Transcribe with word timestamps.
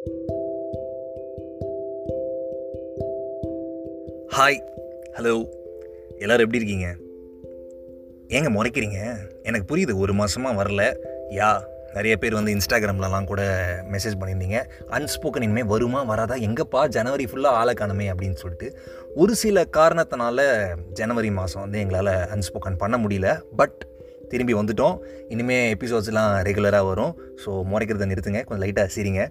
Hi 0.00 0.18
hello 5.18 5.48
எல்லோரும் 6.18 6.44
எப்படி 6.44 6.64
இருக்கீங்க? 6.64 6.94
ஏங்க 8.28 8.50
முறைக்கிறீங்க? 8.50 9.16
எனக்கு 9.42 9.76
புரியுது 9.76 9.98
ஒரு 9.98 10.12
மாதமாக 10.12 10.56
வரல. 10.56 10.96
யா 11.30 11.62
நிறைய 11.94 12.16
பேர் 12.16 12.34
வந்து 12.34 12.54
இன்ஸ்டாகிராம்லலாம் 12.54 13.24
கூட 13.24 13.42
மெசேஜ் 13.92 14.20
பண்ணியிருந்தீங்க. 14.20 14.64
அன்ஸ்போக்கன் 14.86 15.42
இனிமேல் 15.42 15.64
வருமா 15.64 16.02
வராதா? 16.02 16.34
எங்கப்பா 16.34 16.88
ஜனவரி 16.88 17.24
ஃபுல்லாக 17.24 17.46
ஆளை 17.46 17.74
காணுமே 17.74 18.12
அப்படின்னு 18.14 18.34
சொல்லிட்டு. 18.34 18.78
ஒரு 19.14 19.34
சில 19.34 19.64
காரணத்தினால 19.76 20.66
ஜனவரி 20.92 21.30
மாதம் 21.30 21.62
வந்து 21.62 21.78
எங்களால் 21.78 22.28
அன்ஸ்போக்கன் 22.28 22.78
பண்ண 22.78 22.98
முடியல. 22.98 23.40
பட் 23.56 23.86
திரும்பி 24.28 24.54
வந்துட்டோம். 24.54 24.98
இனிமேல் 25.28 25.76
எபிசோட்ஸ்லாம் 25.76 26.42
ரெகுலராக 26.42 26.86
வரும். 26.86 27.20
ஸோ 27.46 27.48
முறைக்கிறத 27.48 28.06
நிறுத்துங்க. 28.06 28.44
கொஞ்சம் 28.44 28.68
லைட்டாக 28.68 28.88
சிரிங்க. 28.96 29.30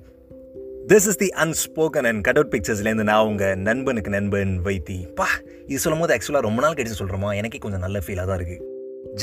This 0.92 1.08
is 1.10 1.20
the 1.22 1.28
unspoken 1.44 2.08
and 2.10 2.22
cut 2.26 2.38
out 2.40 2.52
பிக்சர்ஸ்லேருந்து 2.54 3.04
நான் 3.10 3.26
உங்கள் 3.30 3.58
நண்பனுக்கு 3.66 4.12
நண்பன் 4.16 4.54
வைத்தி. 4.68 4.96
பா 5.18 5.28
இது 5.72 5.80
சொல்லும் 5.84 6.02
போது 6.04 6.14
ஆக்சுவலாக 6.16 6.42
ரொம்ப 6.46 6.60
நாள் 6.64 6.78
கழிச்சு 6.78 6.98
சொல்கிறோமா 7.00 7.32
எனக்கே 7.40 7.60
கொஞ்சம் 7.66 7.84
நல்ல 7.86 8.00
ஃபீலாக 8.06 8.26
தான் 8.30 8.40
இருக்குது 8.40 8.66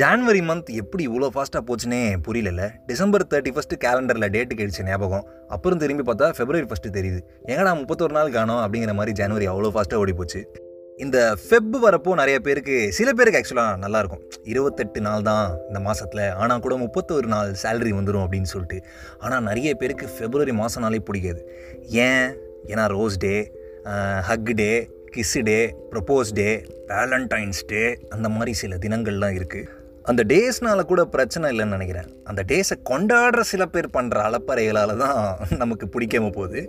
ஜான்வரி 0.00 0.42
மந்த் 0.50 0.70
எப்படி 0.82 1.02
இவ்வளோ 1.09 1.30
ஃபாஸ்ட்டாக 1.34 1.62
போச்சுன்னே 1.68 2.00
புரியல 2.26 2.68
டிசம்பர் 2.90 3.24
தேர்ட்டி 3.32 3.52
ஃபஸ்ட்டு 3.56 3.80
கேலண்டரில் 3.84 4.28
டேட்டு 4.37 4.59
கிடைச்ச 4.60 4.87
ஞாபகம். 4.90 5.26
அப்புறம் 5.54 5.80
திரும்பி 5.82 6.06
பார்த்தா 6.10 6.28
ஃபெப்ரவரி 6.37 6.68
ஃபஸ்ட்டு 6.70 6.95
தெரியுது. 6.98 7.20
எங்கடா 7.52 7.73
முப்பத்தொரு 7.80 8.16
நாள் 8.18 8.34
காணும் 8.38 8.62
அப்படிங்கிற 8.64 8.95
மாதிரி 9.01 9.14
ஜனவரி 9.23 9.48
அவ்வளோ 9.54 9.73
ஃபாஸ்ட்டாக 9.76 10.04
ஓடி 10.04 10.14
போச்சு 10.20 10.42
இந்த 11.05 11.18
ஃபெப் 11.41 11.74
வரப்போ 11.84 12.10
நிறைய 12.20 12.36
பேருக்கு 12.45 12.77
சில 12.98 13.09
பேருக்கு 13.16 13.38
ஆக்சுவலாக 13.41 13.80
நல்லாயிருக்கும் 13.82 14.23
இருபத்தெட்டு 14.50 15.00
நாள் 15.06 15.27
தான் 15.28 15.46
இந்த 15.68 15.80
மாதத்தில் 15.87 16.23
ஆனால் 16.42 16.62
கூட 16.66 16.74
முப்பத்தொரு 16.82 17.28
நாள் 17.32 17.50
சேலரி 17.62 17.92
வந்துடும் 17.96 18.24
அப்படின்னு 18.24 18.50
சொல்லிட்டு. 18.52 18.78
ஆனால் 19.24 19.45
நிறைய 19.48 19.70
பேருக்கு 19.80 20.06
ஃபெப்ரவரி 20.14 20.54
மாதம்னாலே 20.60 21.01
பிடிக்காது. 21.09 21.40
ஏன்? 22.06 22.28
ஏன்னா 22.73 22.84
rose 22.96 23.18
day 23.27 23.34
hug 24.30 24.51
day 24.62 24.70
kiss 25.16 25.37
day 25.51 25.59
propose 25.93 26.32
day 26.40 26.48
Valentine's 26.95 27.63
day 27.73 27.85
அந்த 28.16 28.29
மாதிரி 28.37 28.54
சில 28.63 28.79
தினங்கள்லாம் 28.85 29.37
இருக்குது 29.38 29.68
அந்த 30.10 30.23
டேஸ்னால 30.32 30.80
கூட 30.90 31.02
பிரச்சனை 31.15 31.46
இல்லைன்னு 31.52 31.76
நினைக்கிறேன். 31.76 32.10
அந்த 32.30 32.40
டேஸை 32.51 32.76
கொண்டாடுற 32.90 33.42
சில 33.52 33.63
பேர் 33.74 33.95
பண்ணுற 33.96 34.18
அலப்பறைகளால் 34.29 35.01
தான் 35.04 35.20
நமக்கு 35.63 35.87
பிடிக்காம 35.95 36.30
போகுது. 36.38 36.63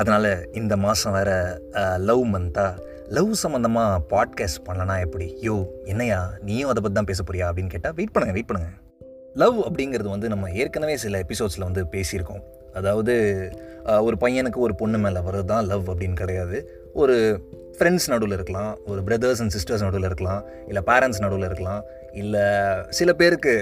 அதனால் 0.00 0.32
இந்த 0.60 0.74
மாதம் 0.84 1.14
வேறு 1.16 1.36
லவ் 2.08 2.22
மந்த்தாக 2.34 2.90
லவ் 3.14 3.32
சம்மந்தமாக 3.42 3.96
பாட்காஸ்ட் 4.10 4.60
பண்ணலனா 4.66 4.94
எப்படி? 5.04 5.26
யோ 5.46 5.54
என்னையா? 5.84 6.18
நீயும் 6.46 6.70
அதை 6.70 6.80
பற்றி 6.82 6.96
தான் 6.98 7.08
பேச 7.10 7.20
போறியா? 7.22 7.46
அப்படின்னு 7.50 7.72
கேட்டால் 7.74 7.94
வெயிட் 7.98 8.12
பண்ணுங்கள் 8.14 8.36
வெயிட் 8.36 8.48
பண்ணுங்கள் 8.50 8.76
லவ் 9.42 9.58
அப்படிங்கிறது 9.68 10.08
வந்து 10.14 10.28
நம்ம 10.32 10.50
ஏற்கனவே 10.60 10.94
சில 11.02 11.20
எபிசோட்ஸில் 11.24 11.66
வந்து 11.68 11.82
பேசியிருக்கோம். 11.94 12.42
அதாவது 12.78 13.14
ஒரு 14.06 14.16
பையனுக்கு 14.20 14.58
ஒரு 14.66 14.74
பொண்ணு 14.80 14.98
மேலே 15.04 15.20
வர்றது 15.26 15.48
தான் 15.52 15.68
லவ் 15.72 15.84
அப்படின்னு 15.90 16.16
கிடையாது. 16.22 16.58
ஒரு 17.02 17.16
ஃப்ரெண்ட்ஸ் 17.76 18.08
நடுவில் 18.12 18.36
இருக்கலாம் 18.38 18.72
ஒரு 18.86 19.02
பிரதர்ஸ் 19.08 19.42
அண்ட் 19.44 19.54
சிஸ்டர்ஸ் 19.56 19.84
நடுவில் 19.86 20.08
இருக்கலாம் 20.10 20.42
இல்லை 20.66 20.82
பேரண்ட்ஸ் 20.90 21.22
நடுவில் 21.24 21.48
இருக்கலாம் 21.50 21.82
இல்லை 22.22 22.44
சில 23.00 23.12
பேருக்கு 23.22 23.54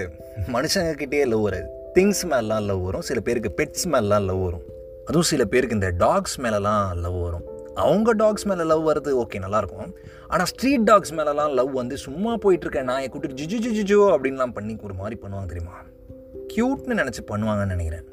மனுஷங்கக்கிட்டே 0.55 1.21
லவ் 1.33 1.45
வராது. 1.47 1.67
திங்ஸ் 1.95 2.23
மேலாம் 2.33 2.65
லவ் 2.71 2.83
வரும் 2.89 3.07
சில 3.09 3.19
பேருக்கு 3.29 3.51
பெட்ஸ் 3.59 3.87
மேலாம் 3.95 4.27
லவ் 4.31 4.43
வரும். 4.47 4.65
அதுவும் 5.07 5.29
சில 5.33 5.45
பேருக்கு 5.53 5.79
இந்த 5.79 5.91
டாக்ஸ் 6.05 6.37
மேலெலாம் 6.45 6.95
லவ் 7.05 7.19
வரும். 7.27 7.45
அவங்க 7.75 8.11
டாக்ஸ் 8.11 8.45
மேலே 8.45 8.63
லவ் 8.63 8.87
வர்றது 8.87 9.23
ஓகே 9.23 9.39
நல்லாயிருக்கும் 9.39 9.95
ஆனால் 10.27 10.45
ஸ்ட்ரீட் 10.45 10.83
டாக்ஸ் 10.83 11.13
மேலெலாம் 11.13 11.53
லவ் 11.53 11.71
வந்து 11.73 11.97
சும்மா 11.97 12.35
போயிட்டுருக்கேன். 12.35 12.83
நான் 12.83 13.01
என் 13.01 13.11
கூட்டிட்டு 13.11 13.39
ஜிஜு 13.41 13.71
ஜிஜு 13.77 13.97
அப்படின்லாம் 14.13 14.51
பண்ணி 14.51 14.77
ஒரு 14.83 14.93
மாதிரி 14.93 15.19
பண்ணுவாங்க 15.21 15.45
தெரியுமா? 15.45 15.77
க்யூட்னு 16.55 16.97
நினச்சி 17.01 17.21
பண்ணுவாங்கன்னு 17.27 17.65
நினைக்கிறேன். 17.65 18.05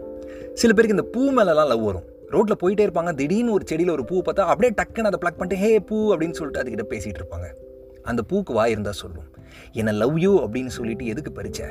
சில 0.54 0.72
பேருக்கு 0.72 0.96
இந்த 0.96 1.02
பூ 1.02 1.42
மேலெலாம் 1.42 1.66
லவ் 1.66 1.84
வரும். 1.84 2.04
ரோட்டில் 2.28 2.56
போயிட்டே 2.62 2.90
இருப்பாங்க. 2.90 3.14
திடீர்னு 3.14 3.52
ஒரு 3.52 3.64
செடியில் 3.66 3.90
ஒரு 3.90 4.04
பூ 4.04 4.22
பார்த்தா 4.22 4.40
அப்படியே 4.40 4.72
டக்குன்னு 4.72 5.10
அதை 5.10 5.18
ப்ளக் 5.20 5.36
பண்ணிட்டு 5.36 5.64
ஹே 5.64 5.80
பூ 5.80 6.14
அப்படின்னு 6.14 6.30
சொல்லிட்டு 6.30 6.62
அதுக்கிட்ட 6.62 6.86
பேசிகிட்டு 6.92 7.20
இருப்பாங்க. 7.20 7.46
அந்த 8.02 8.22
பூக்கு 8.22 8.52
வாய் 8.52 8.70
இருந்தால் 8.70 8.92
சொல்லும். 8.92 9.34
என்னை 9.72 9.94
லவ் 9.94 10.18
யூ 10.18 10.46
அப்படின்னு 10.46 10.66
சொல்லிட்டு 10.66 11.06
எதுக்கு 11.06 11.42
பறிச்ச? 11.42 11.62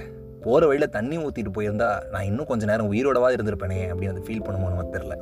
போகிற 0.41 0.65
வழியில் 0.65 0.89
தண்ணி 0.89 1.17
ஊற்றிட்டு 1.17 1.51
போயிருந்தா 1.55 2.09
நான் 2.09 2.23
இன்னும் 2.23 2.45
கொஞ்சம் 2.45 2.69
நேரம் 2.69 2.91
உயிரோடவாக 2.91 3.33
இருந்திருப்பேனே 3.37 3.79
அப்படின்னு 3.89 4.13
அதை 4.17 4.21
ஃபீல் 4.27 4.47
பண்ணுமோன்னு 4.47 4.93
தெரில 4.93 5.15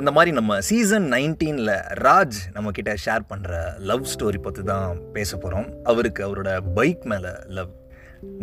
அந்த 0.00 0.10
மாதிரி 0.14 0.30
நம்ம 0.36 0.52
சீசன் 0.68 1.06
நைன்டீனில் 1.12 1.74
ராஜ் 2.06 2.38
நம்மக்கிட்ட 2.54 2.92
ஷேர் 3.04 3.24
பண்ணுற 3.30 3.52
லவ் 3.90 4.08
ஸ்டோரி 4.12 4.38
பற்றி 4.46 4.62
தான் 4.70 4.96
பேச 5.16 5.30
போகிறோம் 5.36 5.68
அவருக்கு 5.90 6.20
அவரோட 6.26 6.50
பைக் 6.78 7.04
மேலே 7.12 7.32
லவ் 7.58 7.70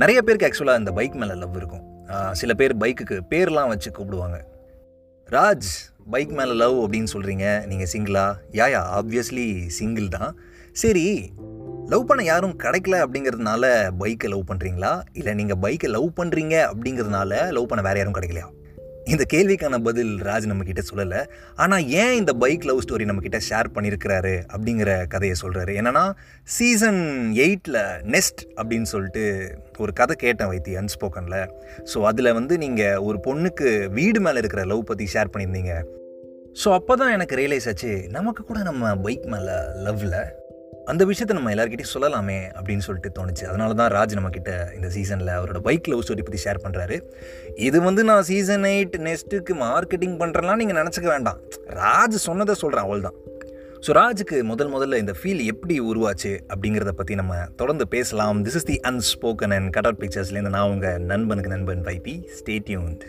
நிறைய 0.02 0.20
பேருக்கு 0.22 0.48
ஆக்சுவலாக 0.48 0.82
இந்த 0.82 0.92
பைக் 1.00 1.18
மேலே 1.22 1.36
லவ் 1.42 1.58
இருக்கும். 1.60 1.84
சில 2.40 2.54
பேர் 2.60 2.74
பைக்குக்கு 2.84 3.18
பேர்லாம் 3.34 3.72
வச்சு 3.74 3.90
கூப்பிடுவாங்க. 3.98 4.38
ராஜ் 5.30 5.72
பைக் 6.14 6.34
மேலே 6.40 6.54
லவ் 6.62 6.78
அப்படின்னு 6.84 7.12
சொல்கிறீங்க 7.16 7.46
நீங்கள் 7.72 7.92
சிங்கிளா 7.94 8.26
யாயா 8.60 8.82
ஆப்வியஸ்லி 9.00 9.48
சிங்கிள் 9.80 10.08
தான். 10.18 10.32
சரி 10.84 11.06
லவ் 11.94 12.08
பண்ண 12.10 12.22
யாரும் 12.32 12.56
கிடைக்கல 12.64 12.98
அப்படிங்கிறதுனால 13.06 13.64
பைக்கை 14.02 14.28
லவ் 14.34 14.50
பண்ணுறீங்களா 14.52 14.94
இல்லை 15.20 15.34
நீங்கள் 15.42 15.62
பைக்கை 15.66 15.92
லவ் 15.98 16.10
பண்ணுறீங்க 16.22 16.58
அப்படிங்கிறதுனால 16.72 17.44
லவ் 17.58 17.70
பண்ண 17.72 17.84
வேறு 17.90 18.02
யாரும் 18.02 18.18
கிடைக்கலையா? 18.20 18.48
இந்த 19.06 19.26
கேள்விக்கான 19.34 19.82
பதில் 19.84 20.22
ராஜ் 20.22 20.48
நம்மக்கிட்ட 20.48 20.82
சொல்லலை. 20.92 21.26
ஆனால் 21.56 21.88
ஏன் 21.88 22.14
இந்த 22.14 22.34
பைக் 22.34 22.64
லவ் 22.64 22.82
ஸ்டோரி 22.86 23.06
நம்மக்கிட்ட 23.06 23.40
ஷேர் 23.50 23.68
பண்ணியிருக்கிறாரு 23.76 24.42
அப்படிங்கிற 24.54 25.08
கதையை 25.08 25.36
சொல்கிறாரு 25.42 25.72
என்னென்னா 25.80 26.12
சீசன் 26.44 27.32
எயிட்டில் 27.34 28.02
நெஸ்ட் 28.02 28.42
அப்படின்னு 28.56 28.82
சொல்லிட்டு 28.82 29.56
ஒரு 29.78 29.94
கதை 29.94 30.16
கேட்டேன் 30.16 30.48
வைத்தி 30.48 30.84
அன்ஸ்போக்கனில் 30.84 31.50
ஸோ 31.94 32.02
அதில் 32.02 32.34
வந்து 32.34 32.58
நீங்கள் 32.58 32.98
ஒரு 32.98 33.20
பொண்ணுக்கு 33.24 33.90
வீடு 33.90 34.20
மேலே 34.20 34.38
இருக்கிற 34.38 34.66
லவ் 34.66 34.84
பற்றி 34.84 35.08
ஷேர் 35.14 35.32
பண்ணியிருந்தீங்க. 35.34 35.82
ஸோ 36.64 36.74
அப்போ 36.74 36.96
தான் 36.96 37.12
எனக்கு 37.12 37.36
ரியலைஸ் 37.36 37.68
ஆச்சு 37.68 38.08
நமக்கு 38.10 38.44
கூட 38.44 38.62
நம்ம 38.62 38.96
பைக் 38.96 39.26
மேலே 39.26 39.58
லவ்வில் 39.84 40.41
அந்த 40.92 41.06
விஷயத்தை 41.06 41.36
நம்ம 41.38 41.52
எல்லாருக்கிட்டையும் 41.54 41.94
சொல்லலாமே 41.96 42.38
அப்படின்னு 42.58 42.86
சொல்லிட்டு 42.86 43.12
தோணுச்சு. 43.18 43.44
அதனால 43.46 43.74
தான் 43.74 43.92
ராஜ் 43.96 44.16
நம்மக்கிட்ட 44.18 44.76
இந்த 44.76 44.90
சீசனில் 44.96 45.32
அவரோட 45.38 45.60
பைக் 45.68 45.90
லவ் 45.92 46.04
ஸ்டோரி 46.06 46.24
பற்றி 46.28 46.42
ஷேர் 46.46 46.64
பண்ணுறாரு 46.66 46.98
இது 47.56 47.82
வந்து 47.82 48.04
நான் 48.04 48.24
சீசன் 48.24 48.64
எயிட் 48.64 48.98
நெக்ஸ்ட்டுக்கு 49.08 49.56
மார்க்கெட்டிங் 49.66 50.18
பண்ணுறலாம் 50.22 50.62
நீங்கள் 50.64 50.80
நினச்சிக்க 50.82 51.08
வேண்டாம். 51.08 51.40
ராஜ் 51.84 52.18
சொன்னதை 52.28 52.56
சொல்கிறேன் 52.64 52.88
அவள் 52.88 53.06
தான் 53.08 53.18
ஸோ 53.86 53.92
ராஜுக்கு 54.02 54.44
முதல் 54.44 54.74
முதல்ல 54.74 54.98
இந்த 55.04 55.14
ஃபீல் 55.20 55.46
எப்படி 55.46 55.80
உருவாச்சு 55.92 56.34
அப்படிங்கிறத 56.54 56.92
பற்றி 57.00 57.16
நம்ம 57.16 57.38
தொடர்ந்து 57.56 57.88
பேசலாம். 57.88 58.44
This 58.44 58.56
is 58.56 58.70
the 58.72 58.80
unspoken 58.92 59.56
and 59.58 59.72
cut 59.78 59.86
out 59.86 60.02
பிக்சர்ஸ்லேருந்து 60.04 60.56
நான் 60.58 60.70
உங்கள் 60.70 61.02
நண்பனுக்கு 61.14 61.54
நண்பன் 61.56 61.84
வைபி 61.90 62.16
ஸ்டேட்யூன்ட் 62.40 63.04